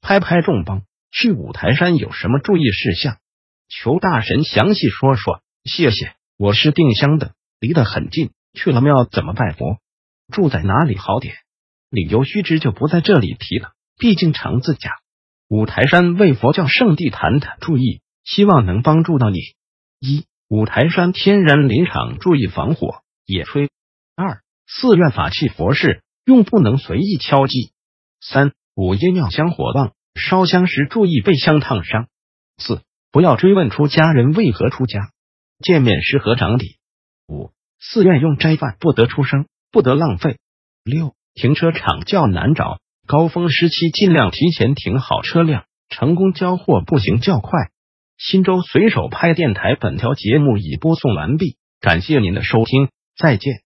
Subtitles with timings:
[0.00, 3.18] 拍拍众邦，去五台山有什么注意事项？
[3.68, 6.14] 求大神详细说说，谢谢。
[6.36, 9.78] 我是定襄的，离得很近，去了庙怎么拜佛？
[10.32, 11.34] 住在哪里好点？
[11.90, 14.92] 理由须知就不在这里提了，毕竟肠子假。
[15.48, 19.38] 五台山为佛教圣地，谈谈注意，希望能帮助到你。
[20.00, 23.68] 一、五台山天然林场注意防火、野炊。
[24.14, 27.72] 二、寺院法器佛事用不能随意敲击。
[28.20, 32.08] 三、午夜庙香火旺，烧香时注意被香烫伤。
[32.58, 35.12] 四、不要追问出家人为何出家，
[35.60, 36.76] 见面时合掌礼。
[37.26, 40.36] 五、寺院用斋饭不得出声，不得浪费。
[40.84, 42.78] 六、停车场较难找。
[43.06, 47.70] 高峰时期尽量提前停好车辆，成功交货步行较快。
[48.18, 53.65] 新州随手拍电台本条节目已播送完毕，感谢您的收听，再见。